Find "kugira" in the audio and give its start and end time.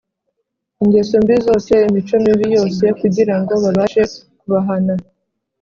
2.99-3.35